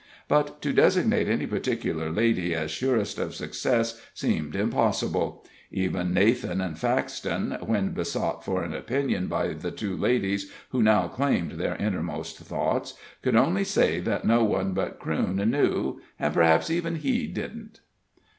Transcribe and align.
But 0.27 0.63
to 0.63 0.73
designate 0.73 1.29
any 1.29 1.45
particular 1.45 2.09
lady 2.09 2.55
as 2.55 2.71
surest 2.71 3.19
of 3.19 3.35
success 3.35 4.01
seemed 4.15 4.55
impossible. 4.55 5.45
Even 5.69 6.11
Nathan 6.11 6.59
and 6.59 6.75
Faxton, 6.75 7.55
when 7.63 7.89
besought 7.93 8.43
for 8.43 8.63
an 8.63 8.73
opinion 8.73 9.27
by 9.27 9.49
the 9.49 9.69
two 9.69 9.95
ladies 9.95 10.51
who 10.69 10.81
now 10.81 11.07
claimed 11.07 11.51
their 11.51 11.75
innermost 11.75 12.39
thoughts, 12.39 12.95
could 13.21 13.35
only 13.35 13.63
say 13.63 13.99
that 13.99 14.25
no 14.25 14.43
one 14.43 14.73
but 14.73 14.99
Crewne 14.99 15.47
knew, 15.47 16.01
and 16.19 16.33
perhaps 16.33 16.71
even 16.71 16.95
he 16.95 17.27
didn't. 17.27 17.81